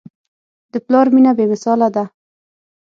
[0.71, 2.03] د پلار مینه بېمثاله ده.